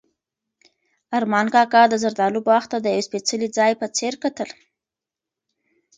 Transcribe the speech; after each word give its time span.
ارمان 1.17 1.47
کاکا 1.53 1.81
د 1.89 1.93
زردالو 2.03 2.39
باغ 2.47 2.63
ته 2.71 2.77
د 2.81 2.85
یو 2.95 3.01
سپېڅلي 3.07 3.47
ځای 3.57 3.71
په 3.81 3.87
څېر 3.97 4.13
کتل. 4.23 4.49